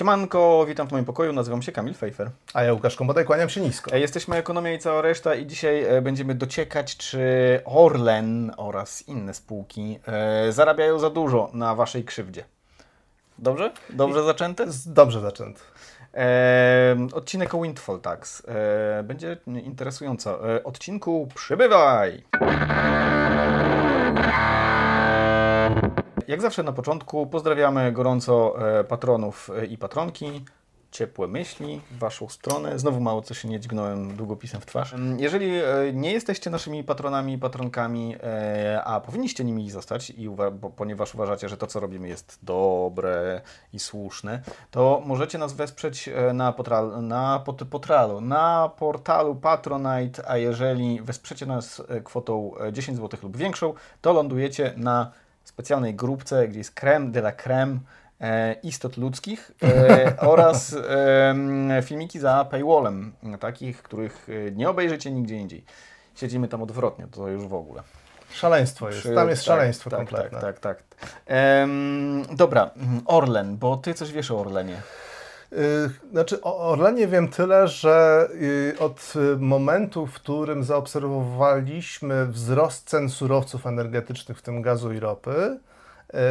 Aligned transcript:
Siemanko, 0.00 0.64
witam 0.68 0.88
w 0.88 0.92
moim 0.92 1.04
pokoju, 1.04 1.32
nazywam 1.32 1.62
się 1.62 1.72
Kamil 1.72 1.94
Fejfer. 1.94 2.30
A 2.54 2.62
ja 2.62 2.72
Łukasz 2.72 2.96
Kombodaj, 2.96 3.24
kłaniam 3.24 3.48
się 3.48 3.60
nisko. 3.60 3.92
E, 3.92 4.00
Jesteśmy 4.00 4.36
Ekonomia 4.36 4.72
i 4.72 4.78
cała 4.78 5.02
reszta 5.02 5.34
i 5.34 5.46
dzisiaj 5.46 5.84
e, 5.84 6.02
będziemy 6.02 6.34
dociekać, 6.34 6.96
czy 6.96 7.20
Orlen 7.64 8.52
oraz 8.56 9.08
inne 9.08 9.34
spółki 9.34 9.98
e, 10.06 10.52
zarabiają 10.52 10.98
za 10.98 11.10
dużo 11.10 11.50
na 11.52 11.74
Waszej 11.74 12.04
krzywdzie. 12.04 12.44
Dobrze? 13.38 13.72
Dobrze 13.90 14.24
zaczęte? 14.24 14.66
Dobrze 14.86 15.20
zaczęty. 15.20 15.60
E, 16.14 16.96
odcinek 17.12 17.54
o 17.54 17.62
Windfall 17.62 18.00
Tax. 18.00 18.42
E, 18.48 19.02
będzie 19.02 19.36
interesująco. 19.46 20.56
E, 20.56 20.64
odcinku 20.64 21.28
przybywaj! 21.34 22.22
Jak 26.30 26.40
zawsze 26.42 26.62
na 26.62 26.72
początku 26.72 27.26
pozdrawiamy 27.26 27.92
gorąco 27.92 28.54
e, 28.78 28.84
patronów 28.84 29.50
e, 29.58 29.66
i 29.66 29.78
patronki. 29.78 30.44
Ciepłe 30.90 31.26
myśli 31.28 31.80
w 31.90 31.98
Waszą 31.98 32.28
stronę. 32.28 32.78
Znowu 32.78 33.00
mało 33.00 33.22
co 33.22 33.34
się 33.34 33.48
nie 33.48 33.60
dźgnąłem 33.60 34.16
długopisem 34.16 34.60
w 34.60 34.66
twarz. 34.66 34.94
Mm, 34.94 35.18
Jeżeli 35.20 35.56
e, 35.56 35.64
nie 35.92 36.12
jesteście 36.12 36.50
naszymi 36.50 36.84
patronami 36.84 37.32
i 37.32 37.38
patronkami, 37.38 38.16
a 38.84 39.00
powinniście 39.00 39.44
nimi 39.44 39.70
zostać, 39.70 40.10
i 40.10 40.28
uwa- 40.28 40.70
ponieważ 40.76 41.14
uważacie, 41.14 41.48
że 41.48 41.56
to, 41.56 41.66
co 41.66 41.80
robimy 41.80 42.08
jest 42.08 42.38
dobre 42.42 43.40
i 43.72 43.78
słuszne, 43.78 44.42
to 44.70 45.02
możecie 45.06 45.38
nas 45.38 45.52
wesprzeć 45.52 46.10
na, 46.34 46.52
potral, 46.52 47.02
na 47.06 47.38
pot, 47.44 47.62
potralu, 47.70 48.20
na 48.20 48.70
portalu 48.78 49.34
Patronite, 49.34 50.28
a 50.30 50.36
jeżeli 50.36 51.00
wesprzecie 51.02 51.46
nas 51.46 51.82
kwotą 52.04 52.52
e, 52.60 52.72
10 52.72 52.98
zł 52.98 53.20
lub 53.22 53.36
większą, 53.36 53.74
to 54.00 54.12
lądujecie 54.12 54.72
na 54.76 55.10
specjalnej 55.60 55.94
grupce, 55.94 56.48
gdzie 56.48 56.58
jest 56.58 56.74
creme 56.80 57.10
de 57.10 57.20
la 57.20 57.32
creme 57.32 57.78
e, 58.20 58.52
istot 58.62 58.96
ludzkich 58.96 59.52
e, 59.62 60.16
oraz 60.32 60.76
filmiki 61.82 62.18
za 62.18 62.44
paywallem, 62.44 63.12
takich, 63.40 63.82
których 63.82 64.28
e, 64.28 64.50
nie 64.50 64.70
obejrzycie 64.70 65.10
nigdzie 65.10 65.36
indziej. 65.36 65.64
Siedzimy 66.14 66.48
tam 66.48 66.62
odwrotnie, 66.62 67.06
to 67.10 67.28
już 67.28 67.46
w 67.46 67.54
ogóle. 67.54 67.82
Szaleństwo 68.32 68.88
jest. 68.88 69.08
Tam 69.14 69.28
jest 69.28 69.42
tak, 69.44 69.46
szaleństwo 69.46 69.90
tak, 69.90 69.98
kompletne. 69.98 70.40
Tak, 70.40 70.58
tak, 70.58 70.80
tak. 70.80 71.08
Em, 71.26 72.24
dobra, 72.36 72.70
mm, 72.76 73.02
Orlen, 73.06 73.56
bo 73.56 73.76
ty 73.76 73.94
coś 73.94 74.12
wiesz 74.12 74.30
o 74.30 74.40
Orlenie. 74.40 74.76
Y, 75.52 75.90
Znaczy 76.12 76.40
o 76.42 76.58
Orlenie 76.58 77.08
wiem 77.08 77.28
tyle, 77.28 77.68
że 77.68 78.28
y, 78.34 78.74
od 78.78 79.12
y, 79.16 79.36
momentu, 79.36 80.06
w 80.06 80.12
którym 80.12 80.64
zaobserwowaliśmy 80.64 82.26
wzrost 82.26 82.88
cen 82.88 83.08
surowców 83.08 83.66
energetycznych, 83.66 84.38
w 84.38 84.42
tym 84.42 84.62
gazu 84.62 84.92
i 84.92 85.00
ropy, 85.00 85.58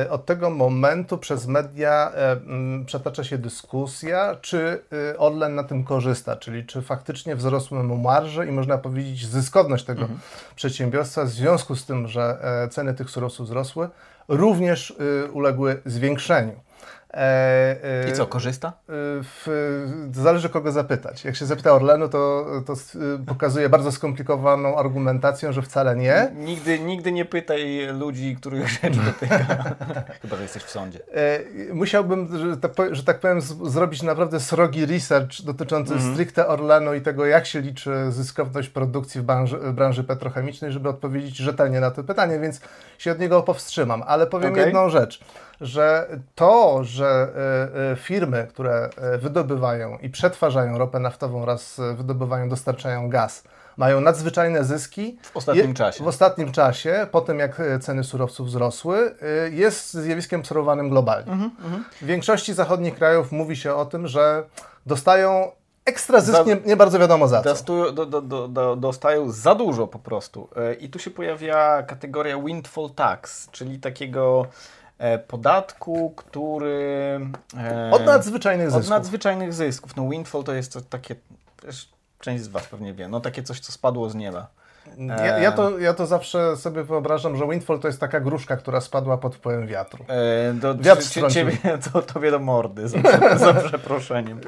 od 0.09 0.26
tego 0.26 0.50
momentu 0.50 1.17
przez 1.17 1.48
media 1.48 2.11
mm, 2.11 2.86
przetacza 2.86 3.23
się 3.23 3.38
dyskusja, 3.38 4.36
czy 4.42 4.84
Orlen 5.17 5.56
na 5.56 5.64
tym 5.64 5.83
korzysta, 5.83 6.36
czyli 6.36 6.66
czy 6.66 6.81
faktycznie 6.81 7.36
wzrosły 7.36 7.83
mu 7.83 7.98
marże 7.98 8.48
i 8.48 8.52
można 8.52 8.78
powiedzieć 8.78 9.28
zyskowność 9.28 9.86
tego 9.86 10.08
przedsiębiorstwa 10.56 11.26
w 11.26 11.30
związku 11.30 11.76
z 11.76 11.86
tym, 11.86 12.08
że 12.08 12.38
e, 12.64 12.70
ceny 12.70 12.94
tych 12.94 13.09
surowców 13.09 13.48
wzrosły, 13.48 13.89
również 14.28 14.95
uległy 15.33 15.81
zwiększeniu. 15.86 16.69
E, 17.14 18.06
e, 18.06 18.10
I 18.10 18.14
co, 18.14 18.28
korzysta? 18.28 18.68
Y, 18.70 18.74
W, 19.24 19.48
zależy 20.14 20.50
kogo 20.50 20.72
zapytać. 20.72 21.26
Jak 21.26 21.36
się 21.36 21.46
zapyta 21.46 21.72
Orlenu, 21.74 22.10
to, 22.10 22.46
to 22.66 22.74
y, 22.74 23.26
pokazuje 23.26 23.70
bardzo 23.70 23.92
skomplikowaną 23.92 24.78
argumentacją, 24.78 25.52
że 25.52 25.62
wcale 25.62 25.96
nie. 25.96 26.32
Nigdy, 26.36 26.80
nigdy 26.80 27.12
nie 27.12 27.26
pytaj 27.26 27.88
ludzi, 28.00 28.36
których 28.36 28.68
rzecz 28.70 28.98
dotyka. 28.98 29.38
Chyba, 30.22 30.36
że 30.36 30.42
jesteś 30.44 30.64
w 30.64 30.70
sądzie. 30.70 31.00
E, 31.70 31.74
Musiałbym, 31.74 32.38
że 32.50 32.58
tak, 32.58 32.96
że 32.96 33.04
tak 33.04 33.20
powiem, 33.20 33.42
z- 33.42 33.72
zrobić 33.72 34.04
naprawdę 34.04 34.40
srogi 34.40 34.86
research 34.86 35.42
dotyczący 35.44 35.94
stricte 36.14 36.48
Orlenu 36.48 36.94
i 36.94 37.02
tego, 37.02 37.26
jak 37.26 37.46
się 37.46 37.62
liczy 37.62 37.92
zyskowność 38.10 38.70
produkcji 38.70 39.22
w 39.22 39.23
branży, 39.23 39.58
w 39.58 39.73
branży 39.73 40.04
petrochemicznej, 40.04 40.72
żeby 40.72 40.90
odpowiedzieć 40.90 41.38
rzetelnie 41.38 41.80
na 41.80 41.92
to 41.92 42.04
pytanie, 42.04 42.39
więc 42.39 42.62
się 42.98 43.12
od 43.12 43.20
niego 43.20 43.42
powstrzymam. 43.44 44.04
Ale 44.08 44.28
powiem 44.28 44.52
Okej. 44.52 44.66
jedną 44.66 44.89
rzecz, 44.89 45.20
że 45.61 46.08
to, 46.36 46.80
że 46.83 47.27
e, 47.77 47.92
e, 47.92 47.95
firmy, 47.95 48.47
które 48.49 48.89
e, 48.97 49.17
wydobywają 49.17 49.97
i 49.97 50.09
przetwarzają 50.09 50.77
ropę 50.77 50.99
naftową 50.99 51.42
oraz 51.43 51.81
wydobywają, 51.95 52.49
dostarczają 52.49 53.09
gaz, 53.09 53.43
mają 53.77 54.02
nadzwyczajne 54.02 54.64
zyski. 54.64 55.17
W 55.23 55.37
ostatnim 55.37 55.67
Je- 55.67 55.73
czasie. 55.73 56.03
W 56.03 56.08
ostatnim 56.08 56.52
czasie, 56.52 57.08
po 57.11 57.21
tym 57.21 57.39
jak 57.39 57.61
ceny 57.81 58.03
surowców 58.03 58.47
wzrosły, 58.47 59.15
jest 59.52 59.93
zjawiskiem 59.93 60.39
obserwowanym 60.39 60.89
globalnie. 60.89 61.31
Mhm, 61.31 61.52
W 62.02 62.05
większości 62.05 62.53
zachodnich 62.53 62.95
krajów 62.95 63.31
mówi 63.31 63.55
się 63.55 63.73
o 63.76 63.86
tym, 63.86 64.08
że 64.08 64.43
dostają 64.86 65.52
ekstra 65.86 66.20
zysk, 66.21 66.37
Za- 66.37 66.43
nie, 66.43 66.58
nie 66.65 66.76
bardzo 66.77 66.99
wiadomo 66.99 67.27
za 67.27 67.41
co. 67.55 67.64
Do, 67.91 68.05
do, 68.05 68.21
do, 68.21 68.47
do, 68.47 68.76
dostają 68.76 69.31
za 69.31 69.55
dużo 69.55 69.87
po 69.87 69.99
prostu. 69.99 70.49
I 70.80 70.89
tu 70.89 70.99
się 70.99 71.11
pojawia 71.11 71.83
kategoria 71.83 72.37
windfall 72.37 72.89
tax, 72.95 73.49
czyli 73.52 73.80
takiego 73.80 74.45
podatku, 75.27 76.14
który... 76.15 77.20
e, 77.58 77.92
Od 77.93 78.05
nadzwyczajnych 78.05 78.67
Od 78.67 78.73
zysków. 78.73 78.89
nadzwyczajnych 78.89 79.54
zysków. 79.54 79.95
No 79.95 80.10
windfall 80.10 80.43
to 80.43 80.54
jest 80.54 80.73
to 80.73 80.82
takie... 80.82 81.15
Część 82.20 82.43
z 82.43 82.48
Was 82.48 82.67
pewnie 82.67 82.93
wie. 82.93 83.08
No 83.08 83.20
takie 83.21 83.43
coś, 83.43 83.59
co 83.59 83.71
spadło 83.71 84.09
z 84.09 84.15
nieba. 84.15 84.48
Ja, 84.98 85.39
ja, 85.39 85.52
to, 85.52 85.80
ja 85.80 85.94
to 85.94 86.05
zawsze 86.05 86.58
sobie 86.58 86.83
wyobrażam, 86.83 87.38
że 87.38 87.48
windfall 87.48 87.80
to 87.80 87.88
jest 87.88 88.00
taka 88.00 88.20
gruszka, 88.20 88.58
która 88.58 88.82
spadła 88.82 89.17
pod 89.17 89.36
wpływem 89.36 89.67
wiatru. 89.67 90.05
E, 90.08 90.54
do, 90.54 90.76
Wiatr 90.76 91.04
strącił. 91.04 91.52
ciebie, 91.52 91.58
to, 91.94 92.02
tobie 92.02 92.32
do 92.32 92.39
mordy, 92.39 92.88
za, 92.88 92.98
za 93.38 93.54
przeproszeniem. 93.54 94.42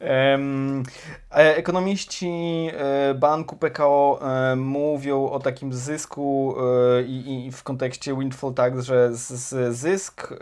Em, 0.00 0.82
ekonomiści 1.30 2.70
e, 2.72 3.14
banku 3.14 3.56
PKO 3.56 4.20
e, 4.22 4.56
mówią 4.56 5.28
o 5.28 5.40
takim 5.40 5.72
zysku 5.72 6.54
e, 6.98 7.02
i, 7.02 7.46
i 7.46 7.52
w 7.52 7.62
kontekście 7.62 8.16
windfall 8.16 8.54
tax, 8.54 8.84
że 8.84 9.16
z, 9.16 9.28
z 9.28 9.76
zysk, 9.76 10.34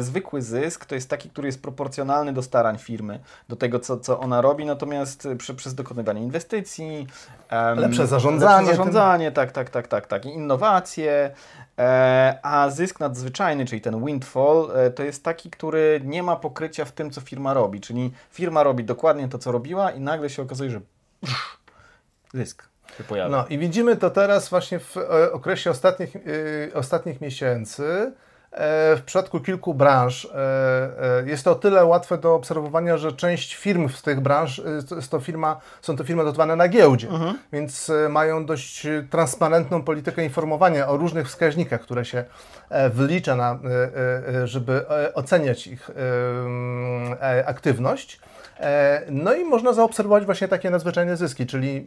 zwykły 0.00 0.42
zysk 0.42 0.86
to 0.86 0.94
jest 0.94 1.10
taki, 1.10 1.30
który 1.30 1.48
jest 1.48 1.62
proporcjonalny 1.62 2.32
do 2.32 2.42
starań 2.42 2.78
firmy, 2.78 3.20
do 3.48 3.56
tego, 3.56 3.80
co, 3.80 3.96
co 3.96 4.20
ona 4.20 4.40
robi, 4.40 4.66
natomiast 4.66 5.28
przy, 5.38 5.54
przez 5.54 5.74
dokonywanie 5.74 6.22
inwestycji, 6.22 7.06
Lepsze 7.76 8.06
zarządzanie. 8.06 8.75
Zarządzanie 8.76 9.32
tak, 9.32 9.52
tak, 9.52 9.70
tak, 9.70 9.88
tak, 9.88 10.06
tak, 10.06 10.26
i 10.26 10.28
innowacje, 10.28 11.30
E, 11.78 12.38
a 12.42 12.70
zysk 12.70 13.00
nadzwyczajny, 13.00 13.64
czyli 13.64 13.80
ten 13.80 14.04
windfall, 14.04 14.70
e, 14.74 14.90
to 14.90 15.02
jest 15.02 15.24
taki, 15.24 15.50
który 15.50 16.00
nie 16.04 16.22
ma 16.22 16.36
pokrycia 16.36 16.84
w 16.84 16.92
tym, 16.92 17.10
co 17.10 17.20
firma 17.20 17.54
robi. 17.54 17.80
Czyli 17.80 18.12
firma 18.30 18.62
robi 18.62 18.84
dokładnie 18.84 19.28
to, 19.28 19.38
co 19.38 19.52
robiła 19.52 19.90
i 19.90 20.00
nagle 20.00 20.30
się 20.30 20.42
okazuje, 20.42 20.70
że 20.70 20.80
pff, 21.20 21.58
zysk. 22.34 22.68
No 23.30 23.46
i 23.48 23.58
widzimy 23.58 23.96
to 23.96 24.10
teraz 24.10 24.48
właśnie 24.48 24.78
w 24.78 24.96
e, 24.96 25.32
okresie 25.32 25.70
ostatnich, 25.70 26.16
e, 26.16 26.20
ostatnich 26.74 27.20
miesięcy. 27.20 28.12
E, 28.56 28.96
W 28.96 29.02
przypadku 29.02 29.40
kilku 29.40 29.74
branż 29.74 30.24
e, 30.24 30.28
e, 30.34 31.28
jest 31.28 31.44
to 31.44 31.52
o 31.52 31.54
tyle 31.54 31.84
łatwe 31.84 32.18
do 32.18 32.34
obserwowania, 32.34 32.96
że 32.96 33.12
część 33.12 33.54
firm 33.54 33.88
z 33.88 34.02
tych 34.02 34.20
branż 34.20 34.62
jest 34.96 35.10
to 35.10 35.20
firma, 35.20 35.60
są 35.82 35.96
to 35.96 36.04
firmy 36.04 36.24
dotowane 36.24 36.56
na 36.56 36.68
giełdzie, 36.68 37.08
więc 37.52 37.90
e, 37.90 38.08
mają 38.08 38.46
dość 38.46 38.86
transparentną 39.10 39.82
politykę 39.82 40.24
informowania 40.24 40.88
o 40.88 40.96
różnych 40.96 41.26
wskaźnikach, 41.26 41.80
które 41.80 42.04
się 42.04 42.24
wlicza, 42.90 43.36
na, 43.36 43.58
żeby 44.44 44.84
oceniać 45.14 45.66
ich 45.66 45.90
aktywność. 47.46 48.20
E, 48.60 49.02
No 49.10 49.34
i 49.34 49.44
można 49.44 49.72
zaobserwować 49.72 50.24
właśnie 50.24 50.48
takie 50.48 50.70
nadzwyczajne 50.70 51.16
zyski, 51.16 51.46
czyli 51.46 51.86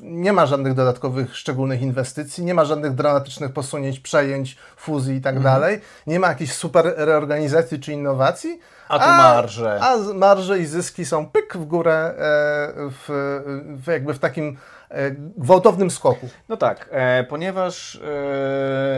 nie 0.00 0.32
ma 0.32 0.46
żadnych 0.46 0.74
dodatkowych 0.74 1.36
szczególnych 1.36 1.82
inwestycji, 1.82 2.44
nie 2.44 2.54
ma 2.54 2.64
żadnych 2.64 2.94
dramatycznych 2.94 3.52
posunięć, 3.52 4.00
przejęć, 4.00 4.56
fuzji 4.76 5.16
i 5.16 5.20
tak 5.20 5.36
Mhm. 5.36 5.54
dalej, 5.54 5.80
nie 6.06 6.20
ma 6.20 6.28
jakiejś 6.28 6.52
super 6.52 6.94
reorganizacji 6.96 7.80
czy 7.80 7.92
innowacji. 7.92 8.60
A 8.92 8.98
tu 8.98 9.04
marże. 9.08 9.78
A 9.82 9.98
z- 9.98 10.12
marże 10.14 10.58
i 10.58 10.66
zyski 10.66 11.04
są 11.04 11.26
pyk 11.26 11.56
w 11.56 11.64
górę 11.64 11.94
e, 11.94 12.14
w, 12.90 13.04
w 13.82 13.86
jakby 13.86 14.14
w 14.14 14.18
takim 14.18 14.56
e, 14.88 15.10
gwałtownym 15.36 15.90
skoku. 15.90 16.28
No 16.48 16.56
tak, 16.56 16.88
e, 16.92 17.24
ponieważ, 17.24 17.94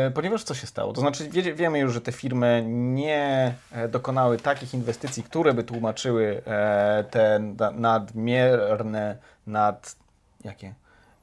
e, 0.06 0.10
ponieważ 0.14 0.42
co 0.44 0.54
się 0.54 0.66
stało? 0.66 0.92
To 0.92 1.00
znaczy 1.00 1.28
wie, 1.28 1.54
wiemy 1.54 1.78
już, 1.78 1.92
że 1.94 2.00
te 2.00 2.12
firmy 2.12 2.64
nie 2.68 3.54
e, 3.72 3.88
dokonały 3.88 4.38
takich 4.38 4.74
inwestycji, 4.74 5.22
które 5.22 5.54
by 5.54 5.64
tłumaczyły 5.64 6.42
e, 6.46 7.04
te 7.10 7.38
na- 7.38 7.70
nadmierne, 7.70 9.16
nad... 9.46 9.96
jakie? 10.44 10.74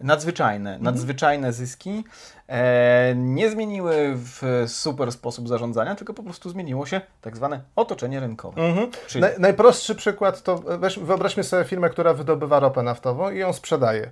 Nadzwyczajne, 0.03 0.69
Mhm. 0.69 0.83
nadzwyczajne 0.83 1.53
zyski 1.53 2.03
e, 2.48 3.13
nie 3.15 3.50
zmieniły 3.50 3.95
w 4.15 4.63
super 4.68 5.12
sposób 5.12 5.48
zarządzania, 5.48 5.95
tylko 5.95 6.13
po 6.13 6.24
prostu 6.24 6.50
zmieniło 6.50 6.86
się 6.86 7.01
tak 7.21 7.36
zwane 7.36 7.62
otoczenie 7.75 8.19
rynkowe. 8.19 8.62
Mhm. 8.62 8.88
Czyli 9.07 9.21
Naj, 9.21 9.31
najprostszy 9.39 9.95
przykład 9.95 10.44
to 10.44 10.57
weź, 10.57 11.00
wyobraźmy 11.00 11.44
sobie 11.44 11.63
firmę, 11.63 11.89
która 11.89 12.13
wydobywa 12.13 12.59
ropę 12.59 12.83
naftową 12.83 13.31
i 13.31 13.38
ją 13.38 13.53
sprzedaje. 13.53 14.12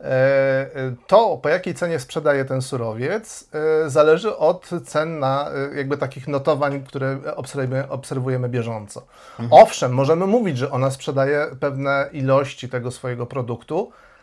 E, 0.00 0.04
e, 0.04 0.68
To, 1.06 1.38
po 1.42 1.48
jakiej 1.48 1.74
cenie 1.74 1.98
sprzedaje 2.00 2.44
ten 2.44 2.62
surowiec, 2.62 3.48
e, 3.84 3.90
zależy 3.90 4.36
od 4.36 4.70
cen 4.86 5.18
na 5.18 5.50
e, 5.72 5.76
jakby 5.76 5.96
takich 5.96 6.28
notowań, 6.28 6.82
które 6.84 7.18
obserwujemy, 7.36 7.88
obserwujemy 7.88 8.48
bieżąco. 8.48 9.02
Owszem, 9.50 9.92
możemy 9.92 10.26
mówić, 10.26 10.58
że 10.58 10.70
ona 10.70 10.90
sprzedaje 10.90 11.46
pewne 11.60 12.08
ilości 12.12 12.68
tego 12.68 12.90
swojego 12.90 13.26
produktu 13.26 13.90
e, 13.90 14.13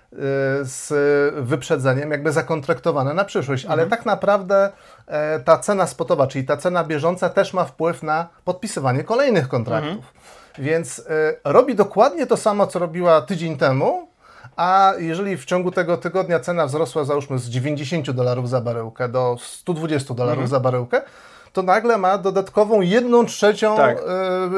z 0.62 0.94
wyprzedzeniem, 1.46 2.12
jakby 2.12 2.32
zakontraktowane 2.32 3.14
na 3.14 3.26
przyszłość, 3.26 3.66
ale 3.66 3.88
tak 3.88 4.06
naprawdę 4.06 4.72
e, 5.08 5.40
ta 5.40 5.58
cena 5.58 5.88
spotowa, 5.88 6.28
czyli 6.28 6.46
ta 6.46 6.58
cena 6.58 6.84
bieżąca 6.84 7.30
też 7.30 7.54
ma 7.54 7.66
wpływ 7.66 8.04
na 8.04 8.28
podpisywanie 8.46 9.04
kolejnych 9.04 9.48
kontraktów. 9.48 10.14
Więc 10.58 11.00
e, 11.00 11.04
robi 11.44 11.76
dokładnie 11.76 12.28
to 12.28 12.38
samo, 12.38 12.68
co 12.68 12.80
robiła 12.80 13.22
tydzień 13.22 13.58
temu, 13.58 14.08
a 14.56 14.94
jeżeli 14.98 15.38
w 15.38 15.46
ciągu 15.46 15.72
tego 15.72 15.98
tygodnia 15.98 16.40
cena 16.40 16.66
wzrosła 16.66 17.04
załóżmy 17.04 17.40
z 17.40 17.50
90 17.50 18.12
dolarów 18.12 18.50
za 18.50 18.62
baryłkę 18.62 19.10
do 19.10 19.38
120 19.42 20.14
dolarów 20.14 20.50
za 20.50 20.60
baryłkę, 20.60 21.02
to 21.54 21.64
nagle 21.64 21.98
ma 21.98 22.18
dodatkową 22.18 22.82
jedną 22.82 23.26
trzecią 23.26 23.76
Tak. 23.78 23.98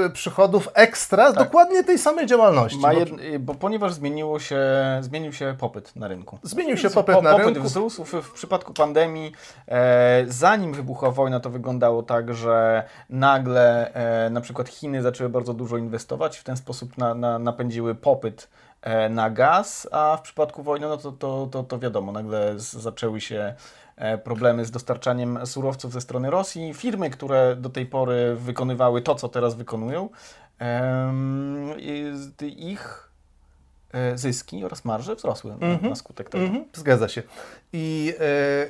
e, 0.05 0.09
przychodów 0.09 0.69
ekstra 0.73 1.31
z 1.31 1.35
dokładnie 1.35 1.83
tej 1.83 1.97
samej 1.99 2.25
działalności. 2.25 2.79
ma 2.79 2.93
Bo 2.93 2.99
jed... 2.99 3.09
bo 3.39 3.55
ponieważ 3.55 3.93
zmieniło 3.93 4.39
się, 4.39 4.59
zmienił 5.01 5.33
się 5.33 5.55
popyt 5.59 5.95
na 5.95 6.07
rynku. 6.07 6.39
Zmienił 6.43 6.77
się 6.77 6.89
Po- 6.89 7.03
popyt 7.03 7.23
na 7.23 7.31
popyt 7.31 7.45
rynku. 7.45 7.63
wzrósł. 7.63 8.03
W, 8.03 8.13
w 8.13 8.31
przypadku 8.31 8.73
pandemii, 8.73 9.31
e, 9.67 10.23
zanim 10.27 10.73
wybuchła 10.73 11.11
wojna, 11.11 11.39
to 11.39 11.49
wyglądało 11.49 12.03
tak, 12.03 12.33
że 12.33 12.83
nagle 13.09 13.93
e, 13.93 14.29
na 14.29 14.41
przykład 14.41 14.69
Chiny 14.69 15.01
zaczęły 15.01 15.29
bardzo 15.29 15.53
dużo 15.53 15.77
inwestować, 15.77 16.37
w 16.37 16.43
ten 16.43 16.57
sposób 16.57 16.97
na, 16.97 17.15
na, 17.15 17.39
napędziły 17.39 17.95
popyt 17.95 18.47
na 19.09 19.29
gaz, 19.29 19.87
a 19.91 20.17
w 20.17 20.21
przypadku 20.21 20.63
wojny, 20.63 20.87
no 20.87 20.97
to, 20.97 21.11
to, 21.11 21.47
to, 21.51 21.63
to 21.63 21.79
wiadomo, 21.79 22.11
nagle 22.11 22.53
zaczęły 22.57 23.21
się 23.21 23.53
e, 23.95 24.17
problemy 24.17 24.65
z 24.65 24.71
dostarczaniem 24.71 25.45
surowców 25.45 25.93
ze 25.93 26.01
strony 26.01 26.29
Rosji. 26.29 26.73
Firmy, 26.73 27.09
które 27.09 27.55
do 27.55 27.69
tej 27.69 27.85
pory 27.85 28.35
wykonywały 28.35 29.01
to, 29.01 29.15
co 29.15 29.29
teraz 29.29 29.55
wykonują, 29.55 30.09
ich 32.57 33.09
e, 33.09 33.12
zyski 34.15 34.65
oraz 34.65 34.85
marże 34.85 35.15
wzrosły 35.15 35.53
na, 35.59 35.89
na 35.89 35.95
skutek 35.95 36.29
tego. 36.29 36.43
Mhm, 36.43 36.65
zgadza 36.73 37.07
się. 37.07 37.23
I, 37.73 38.13
e, 38.19 38.23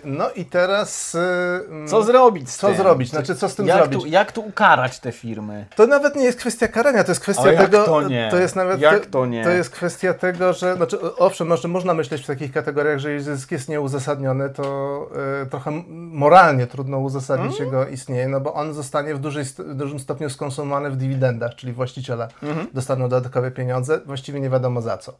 no 0.03 0.31
i 0.31 0.45
teraz... 0.45 1.15
e, 1.15 1.87
Co 1.87 2.03
zrobić 2.03 2.49
z 2.49 2.57
Co 2.57 2.67
tym? 2.67 2.77
zrobić? 2.77 3.09
Znaczy, 3.09 3.35
co 3.35 3.49
z 3.49 3.55
tym 3.55 3.67
jak 3.67 3.77
zrobić? 3.77 4.01
Tu, 4.01 4.07
jak 4.07 4.31
tu 4.31 4.41
ukarać 4.41 4.99
te 4.99 5.11
firmy? 5.11 5.65
To 5.75 5.87
nawet 5.87 6.15
nie 6.15 6.23
jest 6.23 6.39
kwestia 6.39 6.67
karania, 6.67 7.03
to 7.03 7.11
jest 7.11 7.21
kwestia 7.21 7.43
Ale 7.43 7.57
tego. 7.57 7.83
to 7.83 8.01
nie? 8.07 8.31
jest 8.39 8.55
nawet. 8.55 8.81
Jak 8.81 9.05
to 9.05 9.25
nie? 9.25 9.43
To 9.43 9.49
jest 9.49 9.69
kwestia 9.69 10.13
tego, 10.13 10.53
że. 10.53 10.75
Znaczy, 10.75 11.15
owszem, 11.15 11.47
może, 11.47 11.67
można 11.67 11.93
myśleć 11.93 12.23
w 12.23 12.27
takich 12.27 12.51
kategoriach, 12.51 12.99
że 12.99 13.11
jeżeli 13.11 13.37
zysk 13.37 13.51
jest 13.51 13.69
nieuzasadniony, 13.69 14.49
to 14.49 15.09
e, 15.41 15.45
trochę 15.45 15.71
moralnie 16.13 16.67
trudno 16.67 16.97
uzasadnić 16.99 17.53
Mm. 17.61 17.65
jego 17.65 17.87
istnienie, 17.87 18.27
no 18.27 18.39
bo 18.41 18.53
on 18.53 18.73
zostanie 18.73 19.15
w, 19.15 19.19
dużej, 19.19 19.43
w 19.45 19.75
dużym 19.75 19.99
stopniu 19.99 20.29
skonsumowany 20.29 20.89
w 20.91 20.95
dywidendach, 20.95 21.55
czyli 21.55 21.73
właściciele 21.73 22.27
Mhm. 22.43 22.67
dostaną 22.73 23.09
dodatkowe 23.09 23.51
pieniądze, 23.51 23.99
właściwie 24.05 24.39
nie 24.39 24.49
wiadomo 24.49 24.81
za 24.81 24.97
co. 24.97 25.13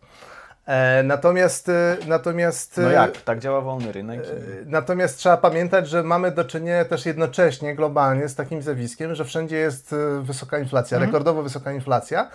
E, 0.65 1.03
natomiast. 1.03 1.69
E, 1.69 1.97
natomiast 2.07 2.77
No 2.77 2.89
e, 2.89 2.93
jak? 2.93 3.21
Tak 3.21 3.39
działa 3.39 3.61
wolny 3.61 3.91
rynek. 3.91 4.19
i- 4.21 4.69
Natomiast 4.69 5.17
trzeba 5.17 5.37
pamiętać, 5.37 5.87
że 5.89 6.03
mamy 6.03 6.31
do 6.31 6.45
czynienia 6.45 6.85
też 6.85 7.05
jednocześnie 7.05 7.75
globalnie 7.75 8.27
z 8.27 8.35
takim 8.35 8.61
zjawiskiem, 8.61 9.15
że 9.15 9.25
wszędzie 9.25 9.57
jest 9.57 9.93
e, 9.93 10.21
wysoka 10.21 10.59
inflacja, 10.59 10.99
rekordowo 10.99 11.43
wysoka 11.43 11.71
inflacja. 11.71 12.29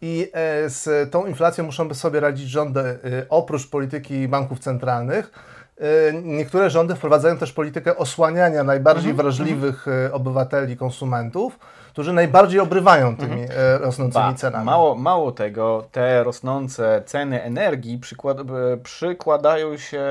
I 0.00 0.30
e, 0.32 0.70
z 0.70 1.10
tą 1.10 1.26
inflacją 1.26 1.64
muszą 1.64 1.88
by 1.88 1.94
sobie 1.94 2.20
radzić 2.20 2.48
rządy 2.48 2.80
e, 2.80 2.96
oprócz 3.28 3.70
polityki 3.70 4.28
banków 4.28 4.58
centralnych. 4.58 5.30
E, 5.78 6.12
Niektóre 6.22 6.70
rządy 6.70 6.94
wprowadzają 6.94 7.38
też 7.38 7.52
politykę 7.52 7.96
osłaniania 7.96 8.64
najbardziej 8.64 9.14
wrażliwych 9.14 9.88
e, 9.88 10.12
obywateli, 10.12 10.76
konsumentów, 10.76 11.58
którzy 11.92 12.12
najbardziej 12.12 12.60
obrywają 12.60 13.16
tymi 13.16 13.42
e, 13.42 13.78
rosnącymi 13.78 14.24
Ba, 14.24 14.34
cenami. 14.34 14.64
mało, 14.64 14.94
mało 14.94 15.32
tego, 15.32 15.88
te 15.92 16.24
rosnące 16.24 17.02
ceny 17.06 17.42
energii 17.42 17.98
przykład, 17.98 18.38
przykładają 18.82 19.76
się 19.76 20.04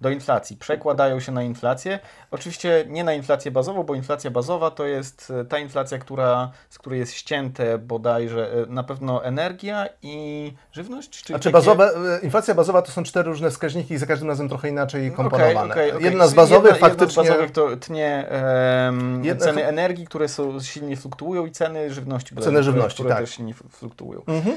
do 0.00 0.10
inflacji, 0.10 0.56
przekładają 0.56 1.20
się 1.20 1.32
na 1.32 1.42
inflację. 1.42 1.98
Oczywiście 2.30 2.84
nie 2.88 3.04
na 3.04 3.12
inflację 3.12 3.50
bazową, 3.50 3.82
bo 3.82 3.94
inflacja 3.94 4.30
bazowa 4.30 4.70
to 4.70 4.86
jest 4.86 5.32
e, 5.40 5.44
ta 5.44 5.58
inflacja, 5.58 5.98
która, 5.98 6.50
z 6.70 6.78
której 6.78 6.98
jest 7.00 7.14
ścięte 7.14 7.78
bodajże 7.78 8.52
e, 8.52 8.66
na 8.66 8.82
pewno 8.82 9.24
energia 9.24 9.86
i 10.02 10.52
żywność. 10.72 11.10
Czyli 11.10 11.26
Znaczy 11.26 11.50
bazowe, 11.50 11.90
e, 12.22 12.24
inflacja 12.24 12.54
bazowa 12.54 12.82
to 12.82 12.92
są 12.92 13.02
cztery 13.02 13.28
różne 13.28 13.50
wskaźniki 13.50 13.94
i 13.94 13.98
za 13.98 14.06
każdym 14.06 14.28
razem 14.28 14.48
trochę 14.48 14.68
inaczej 14.68 15.12
komponowane. 15.12 15.60
Okej, 15.60 15.70
okej, 15.70 15.92
okej. 15.92 16.04
Jedna 16.04 16.26
z 16.26 16.34
bazowych 16.34 16.72
jedna, 16.72 16.88
faktycznie... 16.88 17.22
Jedna 17.22 17.34
z 17.34 17.36
bazowych 17.36 17.50
to 17.50 17.76
tnie 17.76 18.28
em, 18.28 19.24
Jedna- 19.24 19.44
ceny 19.44 19.66
energii, 19.66 20.06
które 20.06 20.28
są, 20.28 20.60
silnie 20.60 20.96
fluktuują 20.96 21.46
i 21.46 21.50
ceny 21.50 21.90
żywności. 21.90 22.36
Ceny 22.36 22.62
żywności, 22.62 22.94
które, 22.94 23.04
które 23.04 23.14
tak. 23.14 23.24
też 23.24 23.36
silnie 23.36 23.54
fluktuują. 23.54 24.22
Mhm. 24.26 24.56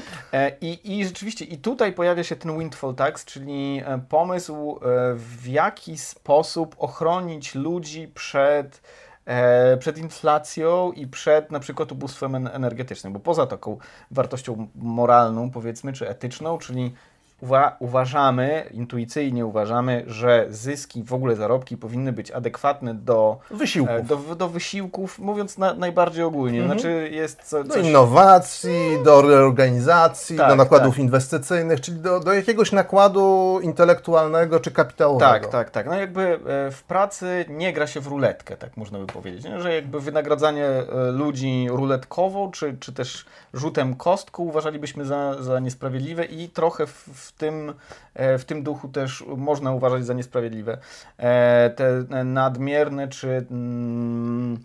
I, 0.60 0.98
I 0.98 1.04
rzeczywiście, 1.04 1.44
i 1.44 1.58
tutaj 1.58 1.92
pojawia 1.92 2.24
się 2.24 2.36
ten 2.36 2.58
windfall 2.58 2.94
tax, 2.94 3.24
czyli 3.24 3.82
pomysł, 4.08 4.80
w 5.14 5.46
jaki 5.46 5.98
sposób 5.98 6.76
ochronić 6.78 7.54
ludzi 7.62 8.08
przed, 8.08 8.82
e, 9.24 9.76
przed 9.76 9.98
inflacją 9.98 10.92
i 10.92 11.06
przed 11.06 11.50
na 11.50 11.60
przykład 11.60 11.92
ubóstwem 11.92 12.34
en- 12.34 12.50
energetycznym. 12.52 13.12
Bo 13.12 13.20
poza 13.20 13.46
taką 13.46 13.78
wartością 14.10 14.68
moralną, 14.74 15.50
powiedzmy, 15.50 15.92
czy 15.92 16.08
etyczną, 16.08 16.58
czyli 16.58 16.94
uwa- 17.42 17.72
uważamy, 17.78 18.64
intuicyjnie 18.70 19.46
uważamy, 19.46 20.04
że 20.06 20.46
zyski, 20.50 21.02
w 21.02 21.12
ogóle 21.14 21.36
zarobki 21.36 21.76
powinny 21.76 22.12
być 22.12 22.30
adekwatne 22.30 22.94
do, 22.94 23.38
Wysiłków. 23.50 23.96
e, 23.96 24.02
do, 24.02 24.16
do 24.16 24.48
wysiłków, 24.48 25.18
mówiąc 25.18 25.58
na, 25.58 25.74
najbardziej 25.74 26.24
ogólnie. 26.24 26.60
Mhm. 26.62 26.80
Znaczy 26.80 27.08
jest 27.12 27.42
co, 27.42 27.64
do 27.64 27.74
coś... 27.74 27.86
innowacji, 27.86 28.98
do 29.04 29.22
reorganizacji, 29.22 30.36
Tak, 30.36 30.48
do 30.48 30.56
nakładów 30.56 30.94
tak. 30.94 31.04
inwestycyjnych, 31.04 31.80
czyli 31.80 31.98
do, 32.00 32.20
do 32.20 32.32
jakiegoś 32.32 32.72
nakładu 32.72 33.58
intelektualnego 33.62 34.60
czy 34.60 34.70
kapitałowego. 34.70 35.30
Tak, 35.30 35.46
tak, 35.46 35.70
tak. 35.70 35.86
No 35.86 35.94
jakby 35.94 36.22
e, 36.22 36.70
w 36.70 36.82
pracy 36.82 37.44
nie 37.48 37.72
gra 37.72 37.86
się 37.86 38.00
w 38.00 38.06
ruletkę, 38.06 38.56
tak 38.56 38.76
można 38.76 38.98
by 38.98 39.06
powiedzieć, 39.06 39.44
nie? 39.44 39.60
że 39.60 39.74
jakby 39.74 40.00
wynagradzanie 40.00 40.66
e, 40.66 40.84
ludzi 41.12 41.66
ruletkowo, 41.70 42.50
czy, 42.52 42.76
czy 42.80 42.92
też 42.92 43.24
rzutem 43.54 43.94
kostką 43.94 44.42
uważalibyśmy 44.42 45.04
za, 45.04 45.42
za 45.42 45.60
niesprawiedliwe 45.60 46.24
i 46.24 46.48
trochę 46.48 46.86
w, 46.86 47.29
w, 47.30 47.32
tym, 47.32 47.74
e, 48.14 48.38
w 48.38 48.44
tym 48.44 48.62
duchu 48.62 48.88
też 48.88 49.24
można 49.36 49.72
uważać 49.72 50.06
za 50.06 50.14
niesprawiedliwe 50.14 50.78
e, 51.18 51.70
te 51.70 52.04
nadmierne, 52.24 53.08
czy 53.08 53.46
mm, 53.50 54.58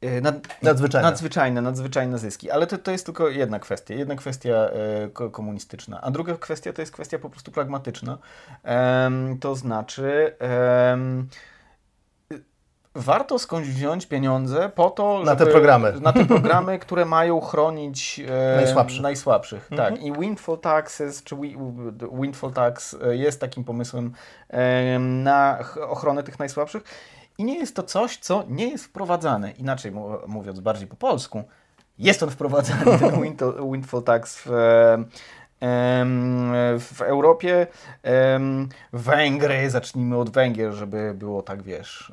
e, 0.00 0.20
nad, 0.20 0.62
Nadzwyczajne. 0.62 1.10
Nadzwyczajne, 1.10 1.62
nadzwyczajne 1.62 2.18
zyski. 2.18 2.50
Ale 2.50 2.66
to, 2.66 2.78
to 2.78 2.90
jest 2.90 3.06
tylko 3.06 3.28
jedna 3.28 3.58
kwestia. 3.58 3.94
Jedna 3.94 4.16
kwestia 4.16 4.54
e, 4.54 5.08
ko- 5.08 5.30
komunistyczna. 5.30 6.00
A 6.00 6.10
druga 6.10 6.36
kwestia 6.36 6.72
to 6.72 6.82
jest 6.82 6.92
kwestia 6.92 7.18
po 7.18 7.30
prostu 7.30 7.50
pragmatyczna. 7.52 8.18
To 9.40 9.56
znaczy. 9.56 10.36
Warto 12.96 13.38
skądś 13.38 13.68
wziąć 13.68 14.06
pieniądze 14.06 14.68
po 14.74 14.90
to, 14.90 15.18
Na 15.24 15.32
żeby, 15.32 15.44
te 15.46 15.50
programy. 15.52 15.92
Na 16.00 16.12
te 16.12 16.24
programy, 16.34 16.78
które 16.78 17.04
mają 17.04 17.40
chronić 17.40 18.20
e, 18.28 18.56
Najsłabszych. 18.56 19.00
najsłabszych. 19.02 19.68
Mhm. 19.72 19.94
Tak. 19.94 20.02
I 20.04 20.12
windfall 20.12 20.58
taxes, 20.58 21.22
czy 21.22 21.36
wi- 21.36 21.56
windfall 22.12 22.52
tax 22.52 22.96
e, 23.06 23.16
jest 23.16 23.40
takim 23.40 23.64
pomysłem 23.64 24.12
e, 24.48 24.98
na 24.98 25.58
ch- 25.62 25.78
ochronę 25.78 26.22
tych 26.22 26.38
najsłabszych. 26.38 26.82
I 27.38 27.44
nie 27.44 27.58
jest 27.58 27.76
to 27.76 27.82
coś, 27.82 28.16
co 28.16 28.44
nie 28.48 28.68
jest 28.68 28.84
wprowadzane. 28.84 29.50
Inaczej 29.50 29.92
mówiąc, 30.26 30.60
bardziej 30.60 30.88
po 30.88 30.96
polsku, 30.96 31.44
jest 31.98 32.22
on 32.22 32.30
wprowadzany, 32.30 32.98
ten 32.98 33.22
windfall, 33.72 34.02
tax 34.02 34.42
w, 34.44 34.50
w 36.78 37.02
Europie. 37.02 37.66
Węgry, 38.92 39.70
zacznijmy 39.70 40.16
od 40.16 40.30
Węgier, 40.30 40.72
żeby 40.72 41.14
było 41.14 41.42
tak, 41.42 41.62
wiesz. 41.62 42.12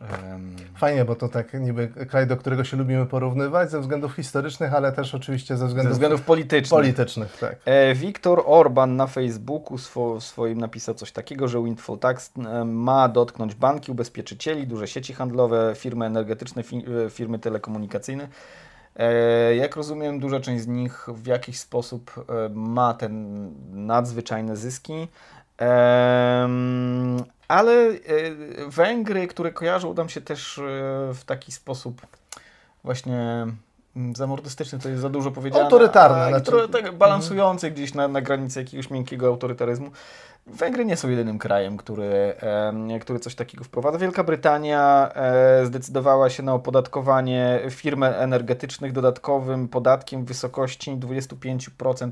Fajnie, 0.78 1.06
bo 1.06 1.16
to 1.16 1.28
tak 1.30 1.54
niby 1.54 1.88
kraj, 1.88 2.28
do 2.28 2.38
którego 2.38 2.64
się 2.64 2.78
lubimy 2.78 3.06
porównywać 3.06 3.72
ze 3.72 3.80
względów 3.80 4.14
historycznych, 4.16 4.74
ale 4.74 4.92
też 4.92 5.16
oczywiście 5.16 5.56
ze 5.56 5.60
Ze 5.60 5.68
względów, 5.68 5.94
względów 5.94 6.22
politycznych. 6.22 6.80
politycznych. 6.82 7.38
Tak. 7.40 7.56
E, 7.66 7.94
Viktor 7.96 8.44
Orban 8.46 8.96
na 8.96 9.08
Facebooku 9.08 9.78
swo, 9.78 10.22
swoim 10.22 10.58
napisał 10.60 10.96
coś 10.96 11.12
takiego, 11.12 11.48
że 11.48 11.64
windfall 11.64 11.98
tax 12.00 12.32
ma 12.66 13.08
dotknąć 13.10 13.56
banki, 13.56 13.92
ubezpieczycieli, 13.92 14.68
duże 14.68 14.88
sieci 14.88 15.14
handlowe, 15.14 15.74
firmy 15.76 16.06
energetyczne, 16.06 16.64
e, 17.06 17.10
firmy 17.10 17.40
telekomunikacyjne. 17.40 18.28
E, 18.96 19.56
Jak 19.56 19.76
rozumiem, 19.76 20.20
duża 20.20 20.40
część 20.40 20.64
z 20.64 20.68
nich 20.68 21.08
w 21.08 21.28
jakiś 21.28 21.60
sposób 21.60 22.12
e, 22.18 22.50
ma 22.54 22.94
ten 22.94 23.50
nadzwyczajne 23.86 24.56
zyski. 24.58 25.08
Ale 27.48 27.74
e, 27.74 27.96
Węgry, 28.68 29.28
które 29.28 29.52
kojarzą 29.52 29.94
nam 29.94 30.10
się 30.10 30.22
też 30.22 30.60
w 31.14 31.20
taki 31.26 31.52
sposób 31.52 32.02
właśnie 32.84 33.48
zamordystyczny, 34.16 34.80
to 34.80 34.90
jest 34.90 35.02
za 35.02 35.10
dużo 35.10 35.32
powiedziane. 35.32 35.64
Autorytarny, 35.64 36.28
znaczy- 36.30 36.46
trochę 36.46 36.68
tak 36.68 36.98
balansujący 36.98 37.72
gdzieś 37.72 37.94
na, 37.94 38.08
na 38.08 38.22
granicy 38.22 38.60
jakiegoś 38.60 38.90
miękkiego 38.90 39.28
autorytaryzmu. 39.28 39.92
Węgry 40.48 40.86
nie 40.86 40.98
są 40.98 41.10
jedynym 41.10 41.40
krajem, 41.40 41.78
który, 41.78 42.36
em, 42.40 43.00
który 43.00 43.20
coś 43.20 43.36
takiego 43.36 43.64
wprowadza. 43.64 43.98
Wielka 43.98 44.24
Brytania 44.24 45.12
e, 45.16 45.66
zdecydowała 45.66 46.30
się 46.30 46.44
na 46.44 46.54
opodatkowanie 46.54 47.60
firm 47.70 48.04
energetycznych 48.04 48.92
dodatkowym 48.92 49.68
podatkiem 49.68 50.26
w 50.26 50.28
wysokości 50.28 50.92
25% 50.92 52.12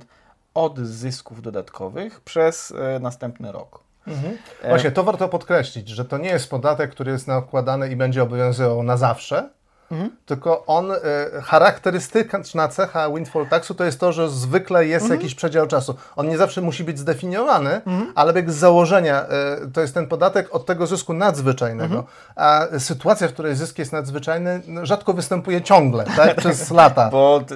od 0.53 0.79
zysków 0.79 1.41
dodatkowych 1.41 2.21
przez 2.21 2.71
e, 2.71 3.00
następny 3.00 3.51
rok. 3.51 3.79
Mhm. 4.07 4.38
E, 4.62 4.69
Właśnie, 4.69 4.91
to 4.91 5.03
warto 5.03 5.29
podkreślić, 5.29 5.88
że 5.89 6.05
to 6.05 6.17
nie 6.17 6.29
jest 6.29 6.50
podatek, 6.50 6.91
który 6.91 7.12
jest 7.12 7.27
nakładany 7.27 7.89
i 7.89 7.95
będzie 7.95 8.24
obowiązywał 8.24 8.83
na 8.83 8.98
zawsze, 8.98 9.50
Mhm. 9.91 10.10
tylko 10.25 10.65
on, 10.65 10.91
e, 10.91 10.96
charakterystyczna 11.41 12.67
cecha 12.67 13.10
windfall 13.10 13.48
taxu 13.48 13.75
to 13.75 13.84
jest 13.84 14.00
to, 14.00 14.12
że 14.12 14.29
zwykle 14.29 14.86
jest 14.88 15.03
Mhm. 15.05 15.22
jakiś 15.22 15.36
przedział 15.36 15.67
czasu. 15.67 15.96
On 16.15 16.27
nie 16.27 16.38
zawsze 16.38 16.62
musi 16.62 16.84
być 16.84 17.00
zdefiniowany, 17.00 17.81
ale 18.15 18.34
jak 18.34 18.51
z 18.51 18.55
założenia 18.55 19.22
e, 19.22 19.27
to 19.74 19.81
jest 19.81 19.93
ten 19.93 20.08
podatek 20.08 20.55
od 20.55 20.65
tego 20.65 20.88
zysku 20.88 21.13
nadzwyczajnego. 21.13 21.96
Mhm. 21.96 22.03
A 22.36 22.79
sytuacja, 22.79 23.27
w 23.27 23.34
której 23.34 23.55
zysk 23.55 23.79
jest 23.79 23.91
nadzwyczajny, 23.91 24.62
no, 24.67 24.86
rzadko 24.86 25.13
występuje 25.13 25.62
ciągle, 25.62 26.05
tak, 26.15 26.36
przez 26.41 26.72
lata. 26.72 27.10
Bo 27.10 27.41
t- 27.48 27.55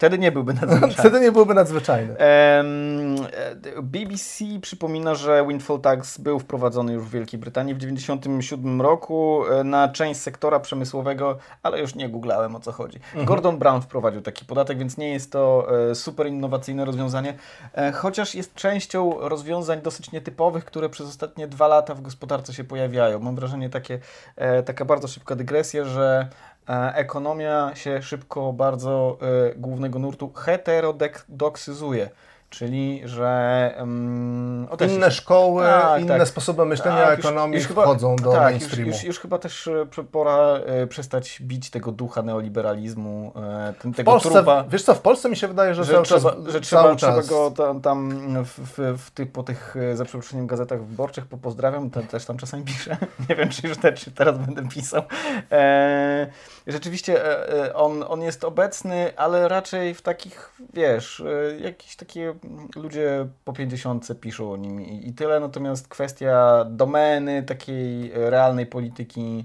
wtedy 0.00 0.18
nie 0.18 0.32
byłby 0.32 0.54
nadzwyczajny. 0.60 0.94
Wtedy 0.94 1.20
nie 1.20 1.32
byłby 1.32 1.54
nadzwyczajny. 1.54 2.18
E, 2.18 2.64
BBC 3.82 4.44
przypomina, 4.62 5.14
że 5.14 5.46
windfall 5.48 5.80
tax 5.80 6.18
był 6.18 6.38
wprowadzony 6.38 6.92
już 6.92 7.04
w 7.04 7.10
Wielkiej 7.10 7.40
Brytanii 7.40 7.74
w 7.74 7.78
1997 7.78 8.80
roku 8.80 9.42
e, 9.46 9.64
na 9.64 9.88
część 9.88 10.20
sektora 10.20 10.60
przemysłowego, 10.60 11.38
ale 11.62 11.80
już 11.80 11.94
nie 11.94 12.08
googlałem 12.08 12.56
o 12.56 12.60
co 12.60 12.72
chodzi. 12.72 12.98
Gordon 13.24 13.58
Brown 13.58 13.82
wprowadził 13.82 14.22
taki 14.22 14.44
podatek, 14.44 14.78
więc 14.78 14.96
nie 14.96 15.12
jest 15.12 15.32
to 15.32 15.68
e, 15.90 15.94
super 15.94 16.26
innowacyjne 16.26 16.84
rozwiązanie, 16.84 17.34
chociaż 17.94 18.34
jest 18.34 18.54
częścią 18.54 19.28
rozwiązań 19.28 19.82
dosyć 19.82 20.12
nietypowych, 20.12 20.64
które 20.64 20.88
przez 20.88 21.08
ostatnie 21.08 21.48
dwa 21.48 21.68
lata 21.68 21.94
w 21.94 22.00
gospodarce 22.00 22.54
się 22.54 22.64
pojawiają. 22.64 23.18
Mam 23.18 23.36
wrażenie 23.36 23.70
takie, 23.70 23.98
taka 24.64 24.84
bardzo 24.84 25.08
szybka 25.08 25.36
dygresja, 25.36 25.84
że 25.84 26.28
Ekonomia 26.94 27.70
się 27.74 28.02
szybko 28.02 28.52
bardzo 28.52 29.18
e, 29.22 29.54
głównego 29.54 29.98
nurtu 29.98 30.32
heterodoksyzuje, 30.32 32.10
czyli 32.50 33.02
że 33.04 33.74
um, 33.78 34.68
też 34.78 34.92
Inne 34.92 35.10
szkoły, 35.10 35.64
Tak, 35.64 36.02
inne 36.02 36.18
tak. 36.18 36.28
sposoby 36.28 36.66
myślenia 36.66 37.02
tak, 37.06 37.18
już- 37.18 37.26
ekonomii 37.26 37.56
już 37.58 37.66
wchodzą 37.66 38.16
do 38.16 38.32
tak, 38.32 38.42
mainstreamu. 38.42 38.86
Już, 38.88 38.96
już, 38.96 39.04
już 39.04 39.18
chyba 39.20 39.38
też 39.38 39.66
e, 39.68 39.86
pora 40.12 40.36
e, 40.38 40.86
przestać 40.86 41.42
bić 41.42 41.70
tego 41.70 41.92
ducha 41.92 42.22
neoliberalizmu, 42.22 43.32
e, 43.36 43.74
ten, 43.82 43.92
W 43.92 43.96
tego 43.96 44.10
Polsce, 44.10 44.30
trupa. 44.30 44.64
wiesz 44.68 44.82
co, 44.82 44.94
w 44.94 45.00
Polsce 45.00 45.28
mi 45.28 45.36
się 45.36 45.48
wydaje, 45.48 45.74
że, 45.74 45.84
Że, 45.84 46.02
trzeba, 46.02 46.20
czas, 46.30 46.32
że 46.48 46.60
trzeba, 46.60 46.94
trzeba 46.94 47.22
go 47.22 47.50
tam, 47.50 47.80
tam 47.80 48.10
w, 48.44 48.58
w, 48.78 48.98
w 49.06 49.10
tych, 49.10 49.32
po 49.32 49.42
tych, 49.42 49.74
za 49.94 50.04
przeproszeniem, 50.04 50.46
gazetach 50.46 50.84
wyborczych 50.84 51.26
popozdrawiam, 51.26 51.90
te, 51.90 52.02
też 52.02 52.24
tam 52.24 52.36
czasami 52.36 52.64
piszę. 52.64 52.96
Nie 53.28 53.36
wiem, 53.36 53.48
czy 53.48 53.68
już 53.68 53.76
te, 53.78 53.92
czy 53.92 54.10
teraz 54.10 54.38
będę 54.38 54.68
pisał. 54.68 55.02
E, 55.52 56.26
rzeczywiście 56.66 57.20
on, 57.74 58.04
on 58.08 58.22
jest 58.22 58.44
obecny, 58.44 59.12
ale 59.16 59.48
raczej 59.48 59.94
w 59.94 60.02
takich, 60.02 60.52
wiesz, 60.74 61.22
jakieś 61.60 61.96
takie 61.96 62.34
ludzie 62.76 63.26
po 63.44 63.52
50 63.52 64.20
piszą 64.20 64.52
o 64.52 64.56
nim 64.56 64.80
i, 64.80 65.12
tyle. 65.14 65.40
Natomiast 65.40 65.88
kwestia 65.88 66.64
domeny 66.70 67.42
takiej 67.42 68.10
realnej 68.14 68.66
polityki 68.66 69.44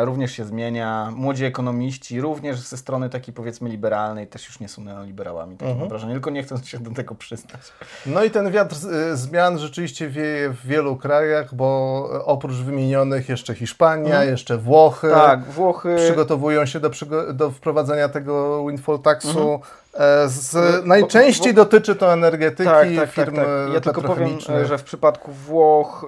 również 0.00 0.32
się 0.32 0.44
zmienia. 0.44 1.12
Młodzi 1.16 1.44
ekonomiści 1.44 2.20
również 2.20 2.58
ze 2.60 2.76
strony 2.76 3.10
takiej 3.10 3.34
powiedzmy 3.34 3.68
liberalnej 3.70 4.26
też 4.26 4.46
już 4.46 4.60
nie 4.60 4.68
są 4.68 4.82
neoliberałami, 4.84 5.52
takie 5.56 5.64
Mhm. 5.64 5.80
mam 5.80 5.88
wrażenie, 5.88 6.12
tylko 6.12 6.30
nie 6.30 6.42
chcą 6.42 6.56
się 6.58 6.78
do 6.78 6.90
tego 6.90 7.14
przyznać. 7.14 7.60
No 8.06 8.24
i 8.24 8.30
ten 8.30 8.50
wiatr 8.50 8.76
y, 9.12 9.16
zmian 9.16 9.58
rzeczywiście 9.58 10.08
wieje 10.08 10.50
w 10.50 10.66
wielu 10.66 10.96
krajach, 10.96 11.54
bo 11.54 12.08
oprócz 12.24 12.54
wymienionych 12.56 13.28
jeszcze 13.28 13.54
Hiszpania, 13.54 14.04
Mhm. 14.14 14.28
jeszcze 14.28 14.58
Włochy 14.58 15.10
Tak, 15.10 15.44
Włochy... 15.44 15.96
przygotowują 15.96 16.66
się 16.66 16.80
do, 16.80 16.90
przygo- 16.90 17.32
do 17.32 17.50
wprowadzenia 17.50 18.08
tego 18.08 18.64
windfall 18.66 18.98
taxu. 18.98 19.60
E, 19.94 20.28
Z, 20.28 20.54
No, 20.54 20.86
najczęściej 20.86 21.52
bo- 21.54 21.64
dotyczy 21.64 21.94
to 21.94 22.12
energetyki, 22.12 22.64
tak, 22.70 22.88
tak, 22.88 22.96
tak, 22.96 23.10
firm 23.10 23.36
tak. 23.36 23.46
Ja 23.74 23.80
tylko 23.80 24.02
powiem, 24.02 24.38
że 24.64 24.78
w 24.78 24.82
przypadku 24.84 25.32
Włoch 25.32 26.06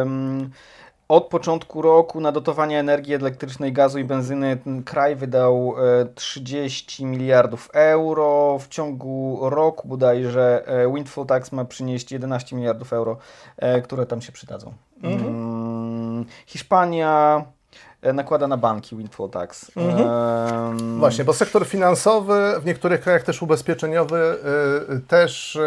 em, 0.00 0.50
od 1.08 1.24
początku 1.28 1.82
roku 1.82 2.20
na 2.20 2.32
dotowanie 2.32 2.80
energii 2.80 3.14
elektrycznej, 3.14 3.72
gazu 3.72 3.98
i 3.98 4.04
benzyny 4.04 4.56
ten 4.56 4.82
kraj 4.82 5.16
wydał 5.16 5.74
e, 6.02 6.06
30 6.14 7.04
miliardów 7.04 7.70
euro. 7.72 8.58
W 8.58 8.68
ciągu 8.68 9.38
roku 9.42 9.88
bodajże 9.88 10.62
e, 10.66 10.92
windfall 10.94 11.26
tax 11.26 11.52
ma 11.52 11.64
przynieść 11.64 12.12
11 12.12 12.56
miliardów 12.56 12.92
euro, 12.92 13.16
e, 13.56 13.80
które 13.80 14.06
tam 14.06 14.22
się 14.22 14.32
przydadzą. 14.32 14.72
Mhm. 15.02 15.26
Mm, 15.26 16.24
Hiszpania 16.46 17.44
e, 17.48 17.53
nakłada 18.12 18.46
na 18.48 18.56
banki 18.56 18.96
windfall 18.96 19.30
tax. 19.30 19.70
Mhm. 19.76 20.08
Em, 20.80 20.98
Właśnie, 20.98 21.24
bo 21.24 21.32
sektor 21.32 21.66
finansowy, 21.66 22.60
w 22.60 22.64
niektórych 22.64 23.00
krajach 23.00 23.22
też 23.22 23.42
ubezpieczeniowy, 23.42 24.36
y, 24.96 25.00
też 25.00 25.56
y, 25.56 25.62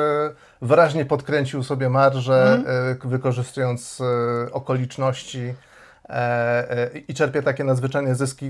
wyraźnie 0.62 1.06
podkręcił 1.06 1.64
sobie 1.64 1.90
marże, 1.90 2.54
Mhm. 2.54 2.98
wykorzystując 3.10 4.02
okoliczności 4.52 5.54
e, 6.10 6.14
e, 6.72 6.98
i 7.08 7.14
czerpie 7.14 7.42
takie 7.44 7.64
nadzwyczajne 7.64 8.16
zyski 8.16 8.50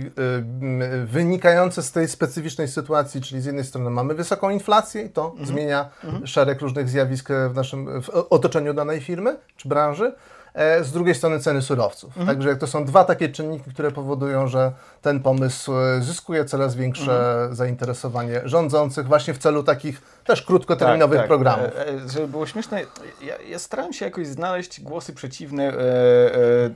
wynikające 1.06 1.84
z 1.84 1.92
tej 1.92 2.08
specyficznej 2.08 2.68
sytuacji, 2.68 3.22
czyli 3.22 3.42
z 3.42 3.46
jednej 3.46 3.66
strony 3.66 3.90
mamy 3.90 4.14
wysoką 4.14 4.50
inflację 4.50 5.02
i 5.02 5.10
to 5.10 5.26
Mhm. 5.26 5.46
zmienia 5.48 5.90
szereg 6.26 6.62
różnych 6.62 6.90
zjawisk 6.90 7.30
w 7.50 7.56
naszym 7.56 8.02
w 8.02 8.10
otoczeniu 8.10 8.74
danej 8.74 9.02
firmy 9.02 9.38
czy 9.58 9.70
branży. 9.70 10.14
E, 10.58 10.84
Z 10.84 10.92
drugiej 10.92 11.16
strony 11.16 11.40
ceny 11.40 11.62
surowców. 11.62 12.18
Mhm. 12.18 12.28
Także 12.28 12.56
to 12.56 12.68
są 12.68 12.86
dwa 12.86 13.04
takie 13.04 13.30
czynniki, 13.30 13.72
które 13.72 13.92
powodują, 13.92 14.48
że 14.48 14.72
ten 15.02 15.20
pomysł 15.20 15.74
e, 15.78 16.02
zyskuje 16.02 16.46
coraz 16.46 16.76
większe 16.76 17.32
Mhm. 17.32 17.56
zainteresowanie 17.56 18.42
rządzących 18.46 19.08
właśnie 19.08 19.34
w 19.34 19.38
celu 19.38 19.64
takich 19.64 20.02
też 20.28 20.42
krótkoterminowych 20.42 21.28
programów. 21.28 21.66
E, 21.66 21.88
e, 21.88 22.10
Żeby 22.10 22.28
było 22.28 22.46
śmieszne, 22.46 22.82
ja, 23.22 23.42
ja 23.50 23.60
starałem 23.60 23.94
się 23.94 24.06
jakoś 24.06 24.28
znaleźć 24.28 24.82
głosy 24.82 25.14
przeciwne 25.14 25.64
e, 25.64 25.76
e, 25.76 26.70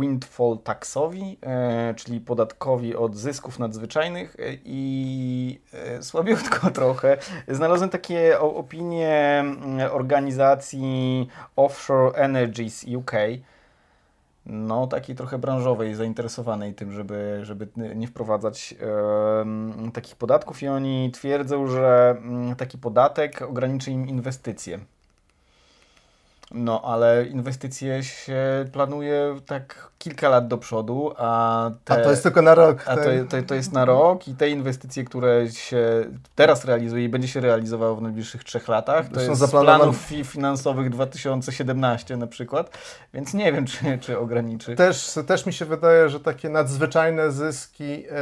windfall 0.00 0.58
taxowi, 0.64 1.38
e, 1.42 1.94
czyli 1.94 2.20
podatkowi 2.20 2.96
od 2.96 3.16
zysków 3.16 3.58
nadzwyczajnych 3.58 4.36
e, 4.38 4.42
i 4.64 5.60
e, 5.72 6.02
słabiutko 6.02 6.70
trochę. 6.80 7.16
Znalazłem 7.48 7.90
takie 7.90 8.40
opinie 8.40 9.38
mm, 9.40 9.90
organizacji 9.92 11.28
Offshore 11.56 12.18
Energies 12.18 12.84
UK, 12.96 13.12
no, 14.48 14.86
takiej 14.86 15.16
trochę 15.16 15.38
branżowej, 15.38 15.94
zainteresowanej 15.94 16.74
tym, 16.74 16.92
żeby, 16.92 17.40
żeby 17.42 17.68
nie 17.96 18.06
wprowadzać 18.06 18.74
em, 19.40 19.90
takich 19.92 20.16
podatków 20.16 20.62
i 20.62 20.68
oni 20.68 21.10
twierdzą, 21.12 21.66
że 21.66 22.16
mm, 22.18 22.56
taki 22.56 22.78
podatek 22.78 23.42
ograniczy 23.42 23.90
im 23.90 24.08
inwestycje. 24.08 24.80
No, 26.50 26.82
ale 26.84 27.24
inwestycje 27.24 28.02
się 28.04 28.64
planuje 28.72 29.36
tak 29.46 29.88
kilka 29.98 30.28
lat 30.28 30.48
do 30.48 30.58
przodu, 30.58 31.12
a 31.16 31.70
te... 31.84 31.94
A 31.94 32.04
to 32.04 32.10
jest 32.10 32.22
tylko 32.22 32.42
na 32.42 32.54
rok. 32.54 32.84
A 32.86 32.96
to, 32.96 33.02
tak? 33.02 33.12
to, 33.30 33.42
to 33.42 33.54
jest 33.54 33.72
na 33.72 33.84
rok 33.84 34.28
i 34.28 34.34
te 34.34 34.48
inwestycje, 34.48 35.04
które 35.04 35.50
się 35.50 36.04
teraz 36.34 36.64
realizuje 36.64 37.04
i 37.04 37.08
będzie 37.08 37.28
się 37.28 37.40
realizowało 37.40 37.96
w 37.96 38.02
najbliższych 38.02 38.44
trzech 38.44 38.68
latach, 38.68 39.08
to 39.08 39.20
Są 39.20 39.20
jest 39.20 39.40
z 39.40 39.44
zaplanowane- 39.44 39.78
planów 39.78 40.10
fi- 40.10 40.24
finansowych 40.24 40.90
2017 40.90 42.16
na 42.16 42.26
przykład, 42.26 42.78
więc 43.14 43.34
nie 43.34 43.52
wiem, 43.52 43.66
czy, 43.70 43.98
czy 44.00 44.18
ograniczy. 44.18 44.76
Też, 44.76 45.18
też 45.26 45.46
mi 45.46 45.52
się 45.52 45.64
wydaje, 45.64 46.08
że 46.08 46.20
takie 46.20 46.48
nadzwyczajne 46.48 47.32
zyski 47.32 48.04
e, 48.10 48.16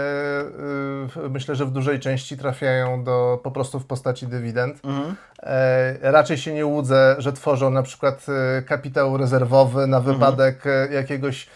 e, 1.25 1.29
myślę, 1.29 1.55
że 1.55 1.67
w 1.67 1.71
dużej 1.71 2.01
części 2.01 2.37
trafiają 2.37 3.05
do 3.05 3.41
po 3.43 3.51
prostu 3.51 3.81
w 3.81 3.87
postaci 3.87 4.27
dywidend. 4.27 4.85
Mhm. 4.85 5.17
E, 5.43 6.13
raczej 6.13 6.39
się 6.39 6.55
nie 6.55 6.67
łudzę, 6.67 7.17
że 7.19 7.33
tworzą 7.33 7.71
na 7.71 7.83
przykład 7.83 8.16
e, 8.29 8.63
kapitał 8.63 9.17
rezerwowy 9.17 9.87
na 9.87 10.01
wypadek 10.01 10.67
e, 10.67 10.89
jakiegoś 10.93 11.47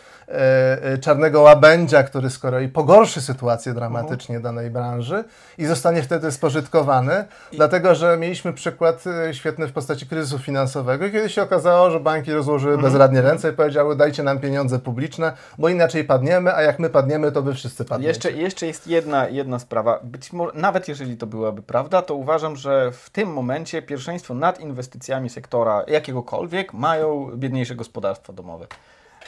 czarnego 1.01 1.41
łabędzia, 1.41 2.03
który 2.03 2.31
z 2.31 2.39
kolei 2.39 2.69
pogorszy 2.69 3.21
sytuację 3.21 3.75
dramatycznie 3.75 4.41
danej 4.41 4.71
branży 4.71 5.25
i 5.59 5.67
zostanie 5.67 6.03
wtedy 6.03 6.33
spożytkowany, 6.33 7.25
dlatego 7.53 7.95
że 7.95 8.17
mieliśmy 8.17 8.53
przykład 8.53 9.05
e, 9.07 9.35
świetny 9.35 9.67
w 9.67 9.73
postaci 9.73 10.07
kryzysu 10.07 10.39
finansowego, 10.39 11.11
kiedy 11.11 11.29
się 11.29 11.43
okazało, 11.43 11.91
że 11.91 12.01
banki 12.01 12.33
rozłożyły 12.33 12.79
bezradnie 12.79 13.23
ręce 13.23 13.51
i 13.51 13.53
powiedziały 13.53 13.97
dajcie 13.97 14.23
nam 14.23 14.39
pieniądze 14.39 14.79
publiczne, 14.79 15.33
bo 15.59 15.69
inaczej 15.69 16.05
padniemy, 16.05 16.55
a 16.55 16.63
jak 16.63 16.79
my 16.79 16.91
padniemy, 16.91 17.33
to 17.33 17.43
wy 17.43 17.55
wszyscy 17.55 17.85
padniecie. 17.85 18.09
Jeszcze, 18.09 18.33
jeszcze 18.33 18.67
jest 18.67 18.87
jedna, 18.87 19.29
jedna 19.29 19.59
sprawa. 19.59 20.01
Być 20.03 20.33
może, 20.33 20.53
nawet 20.55 20.89
jeżeli 20.89 21.17
to 21.17 21.27
byłaby 21.27 21.63
prawda, 21.63 22.03
to 22.03 22.15
uważam, 22.15 22.57
że 22.57 22.93
w 22.93 23.11
tym 23.11 23.33
momencie 23.33 23.83
pierwszeństwo 23.83 24.35
nad 24.35 24.61
inwestycjami 24.61 25.31
sektora 25.31 25.85
jakiegokolwiek 25.87 26.73
mają 26.73 27.31
biedniejsze 27.37 27.75
gospodarstwa 27.75 28.33
domowe. 28.33 28.67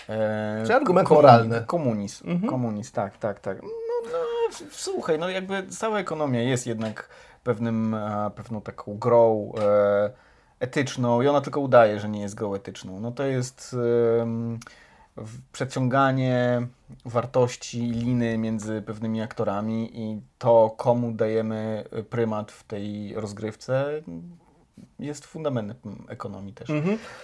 E, 0.09 0.63
Czy 0.67 0.75
argument 0.75 1.09
komuni- 1.09 1.15
moralny. 1.15 1.65
Komunizm, 1.67 2.47
komunizm, 2.47 2.93
tak, 2.93 3.19
tak, 3.19 3.41
tak. 3.41 3.63
No, 3.63 3.69
no, 4.13 4.19
słuchaj, 4.71 5.19
no 5.19 5.29
jakby 5.29 5.67
cała 5.69 5.99
ekonomia 5.99 6.43
jest 6.43 6.67
jednak 6.67 7.09
pewnym, 7.45 7.95
e, 7.95 8.31
pewną 8.35 8.61
taką 8.61 8.99
grą 8.99 9.53
e, 9.61 10.11
etyczną 10.61 11.23
i 11.23 11.29
ona 11.29 11.41
tylko 11.41 11.61
udaje, 11.61 12.01
że 12.01 12.09
nie 12.09 12.21
jest 12.21 12.35
grą 12.35 12.55
etyczną. 12.55 13.01
No 13.01 13.11
to 13.13 13.23
jest 13.25 13.77
w- 15.17 15.41
przeciąganie 15.53 16.67
wartości 17.05 17.81
liny 17.81 18.39
między 18.39 18.83
pewnymi 18.83 19.23
aktorami 19.23 19.91
i 20.01 20.21
to, 20.39 20.75
komu 20.77 21.13
dajemy 21.13 21.85
prymat 22.11 22.53
w 22.53 22.65
tej 22.65 23.15
rozgrywce, 23.15 23.91
jest 24.99 25.27
fundamentem 25.27 26.07
ekonomii 26.09 26.53
też. 26.55 26.69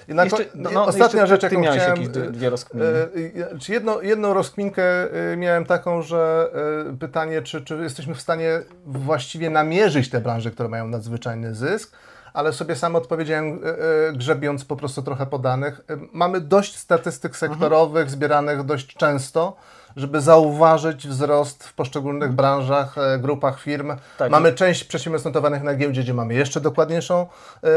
I 0.08 0.14
na 0.14 0.24
Jeszcze- 0.24 0.44
no, 0.54 0.70
no, 0.70 0.84
ostatnia 0.84 1.26
rzecz, 1.26 1.42
jaką 1.42 1.60
miałeś 1.60 1.80
chciałem... 1.80 2.00
jakieś 2.02 2.14
dwie- 2.14 2.30
dwie 2.30 2.50
rozkminy. 2.50 2.86
e, 2.86 3.02
e, 3.52 3.58
czy 3.58 3.72
jedno, 3.72 4.02
jedną 4.02 4.34
rozkminkę 4.34 4.82
miałem 5.36 5.64
taką, 5.64 6.02
że 6.02 6.50
pytanie, 7.00 7.42
czy, 7.42 7.60
czy 7.64 7.74
jesteśmy 7.76 8.14
w 8.14 8.20
stanie 8.20 8.62
właściwie 8.86 9.50
namierzyć 9.50 10.10
te 10.10 10.20
branże, 10.20 10.50
które 10.50 10.68
mają 10.68 10.88
nadzwyczajny 10.88 11.54
zysk, 11.54 11.96
ale 12.38 12.52
sobie 12.52 12.76
sam 12.76 12.96
odpowiedziałem, 12.96 13.60
e, 13.64 13.68
e, 14.08 14.12
grzebiąc 14.12 14.64
po 14.64 14.76
prostu 14.76 15.02
trochę 15.02 15.26
po 15.26 15.38
danych. 15.38 15.80
E, 15.90 15.96
Mamy 16.12 16.40
dość 16.40 16.76
statystyk 16.76 17.36
sektorowych 17.36 18.10
zbieranych 18.10 18.62
dość 18.64 18.94
często, 18.96 19.56
żeby 19.96 20.20
zauważyć 20.20 21.08
wzrost 21.08 21.64
w 21.64 21.72
poszczególnych 21.74 22.32
branżach, 22.32 22.98
e, 22.98 23.18
grupach 23.18 23.60
firm. 23.60 23.92
Tak. 24.18 24.30
Mamy 24.30 24.52
część 24.52 24.84
przedsiębiorstw 24.84 25.24
notowanych 25.26 25.62
na 25.62 25.74
giełdzie, 25.74 26.02
gdzie 26.02 26.14
mamy 26.14 26.34
jeszcze 26.34 26.60
dokładniejszą 26.60 27.26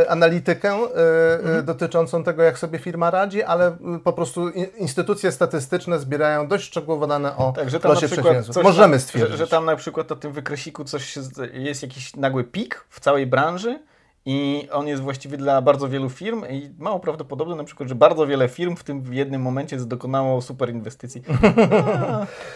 analitykę 0.10 0.72
Mhm. 0.74 1.65
dotyczącą 1.65 2.24
tego, 2.24 2.44
jak 2.44 2.60
sobie 2.60 2.80
firma 2.80 3.12
radzi, 3.12 3.44
ale 3.44 3.77
po 4.03 4.13
prostu 4.13 4.50
in, 4.50 4.65
instytucje 4.77 5.32
statystyczne 5.32 6.00
zbierają 6.00 6.48
dość 6.48 6.65
szczegółowe 6.65 7.08
dane 7.08 7.38
o 7.38 7.53
Tak, 7.56 7.70
że 7.70 7.80
tam 7.80 7.89
na 7.89 7.96
losie 7.96 8.08
przedsiębiorstw. 8.08 8.63
Możemy 8.63 9.00
stwierdzić. 9.00 9.32
Że, 9.32 9.38
że 9.38 9.48
tam 9.48 9.65
na 9.65 9.75
przykład 9.75 10.10
na 10.10 10.15
tym 10.15 10.32
wykresiku 10.32 10.84
coś 10.84 11.18
jest 11.53 11.82
jakiś 11.84 12.15
nagły 12.15 12.44
pik 12.44 12.86
w 12.89 13.00
całej 13.00 13.27
branży 13.27 13.80
i 14.25 14.68
on 14.72 14.88
jest 14.88 15.01
właściwie 15.01 15.38
dla 15.38 15.62
bardzo 15.62 15.90
wielu 15.90 16.10
firm 16.10 16.46
i 16.50 16.70
mało 16.80 17.00
prawdopodobne 17.00 17.56
na 17.56 17.63
przykład, 17.63 17.90
że 17.90 17.96
bardzo 17.96 18.28
wiele 18.28 18.50
firm 18.50 18.75
w 18.75 18.84
tym 18.84 19.01
dokonało 19.01 19.42
momencie 19.42 19.78
dokonało 19.78 20.42
super 20.42 20.70
inwestycji. 20.70 21.24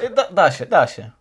A, 0.01 0.09
da, 0.15 0.31
da 0.31 0.51
się, 0.51 0.65
da 0.65 0.87
się. 0.87 1.11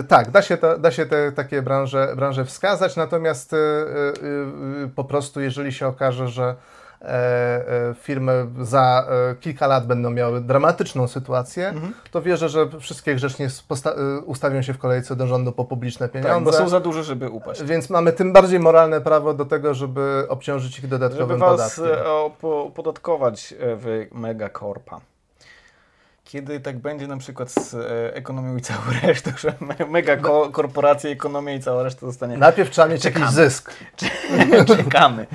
E, 0.00 0.02
tak, 0.02 0.30
da 0.30 0.42
się, 0.42 0.56
to, 0.56 0.78
da 0.78 0.90
się 0.90 1.06
te 1.06 1.32
takie 1.32 1.62
branże, 1.62 2.12
branże 2.16 2.44
wskazać, 2.44 2.96
natomiast 2.96 3.52
e, 3.52 3.56
e, 3.56 3.60
e, 3.60 4.88
po 4.94 5.04
prostu 5.04 5.40
jeżeli 5.40 5.72
się 5.72 5.86
okaże, 5.86 6.28
że 6.28 6.44
e, 6.44 6.52
e, 6.52 6.54
firmy 8.00 8.46
za 8.60 9.06
e, 9.30 9.34
kilka 9.34 9.66
lat 9.66 9.86
będą 9.86 10.10
miały 10.10 10.40
dramatyczną 10.40 11.08
sytuację, 11.08 11.68
Mhm. 11.68 11.94
to 12.10 12.22
wierzę, 12.22 12.48
że 12.48 12.68
wszystkie 12.80 13.14
grzecznie 13.14 13.46
e, 13.86 14.18
ustawią 14.20 14.62
się 14.62 14.72
w 14.74 14.78
kolejce 14.78 15.16
do 15.16 15.26
rządu 15.26 15.52
po 15.52 15.64
publiczne 15.64 16.08
Tak, 16.08 16.22
pieniądze. 16.22 16.50
bo 16.50 16.56
są 16.56 16.68
za 16.68 16.80
duże, 16.80 17.04
żeby 17.04 17.28
upaść. 17.30 17.62
Więc 17.62 17.90
mamy 17.90 18.12
tym 18.12 18.32
bardziej 18.32 18.60
moralne 18.60 19.00
prawo 19.00 19.34
do 19.34 19.44
tego, 19.44 19.74
żeby 19.74 20.26
obciążyć 20.28 20.78
ich 20.78 20.84
Żeby 20.84 20.98
dodatkowym 20.98 21.38
was 21.40 21.76
podatkiem. 21.76 22.06
e, 22.06 22.08
opo- 22.08 22.66
opodatkować 22.66 23.52
e, 23.52 23.56
w 23.76 24.06
megakorpa. 24.12 25.00
Kiedy 26.34 26.60
tak 26.60 26.78
będzie 26.78 27.06
na 27.06 27.16
przykład 27.16 27.50
z 27.50 27.74
e, 27.74 28.14
ekonomią 28.14 28.56
i 28.56 28.60
całą 28.60 28.80
resztą, 29.02 29.30
że 29.38 29.54
me- 29.60 29.86
mega 29.90 30.16
ko- 30.16 30.48
korporacje, 30.52 31.10
ekonomia 31.10 31.52
i 31.54 31.60
cała 31.60 31.82
reszta 31.82 32.06
zostanie 32.06 32.36
Najpierw 32.36 32.70
trzeba 32.70 32.88
mieć 32.88 33.04
jakiś 33.04 33.20
Czekamy. 33.20 33.36
zysk. 33.36 33.72
Czekamy. 34.76 35.26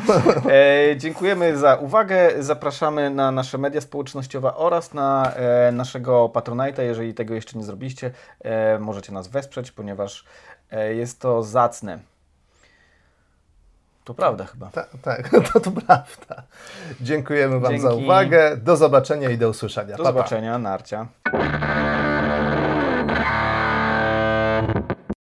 E, 0.91 0.97
dziękujemy 0.97 1.57
za 1.57 1.75
uwagę. 1.75 2.29
Zapraszamy 2.39 3.09
na 3.09 3.31
nasze 3.31 3.57
media 3.57 3.81
społecznościowe 3.81 4.55
oraz 4.55 4.93
na 4.93 5.33
e, 5.35 5.71
naszego 5.71 6.27
Patronite'a. 6.33 6.81
Jeżeli 6.81 7.13
tego 7.13 7.33
jeszcze 7.33 7.57
nie 7.57 7.63
zrobiliście, 7.63 8.11
e, 8.41 8.79
możecie 8.79 9.11
nas 9.11 9.27
wesprzeć, 9.27 9.71
ponieważ 9.71 10.25
e, 10.71 10.93
jest 10.93 11.19
to 11.19 11.43
zacne. 11.43 11.99
To 14.09 14.13
prawda 14.13 14.45
chyba. 14.45 14.69
Ta, 14.69 14.85
tak, 15.01 15.29
to, 15.53 15.59
to 15.59 15.71
prawda. 15.71 16.43
Dziękujemy 17.01 17.59
Wam 17.59 17.79
za 17.79 17.89
Dzięki. 17.89 18.03
uwagę. 18.03 18.57
Do 18.57 18.77
zobaczenia 18.77 19.29
i 19.29 19.37
do 19.37 19.49
usłyszenia. 19.49 19.97
Do 19.97 20.03
Pa, 20.03 20.09
pa. 20.09 20.17
zobaczenia, 20.17 20.57
narcia. 20.57 21.07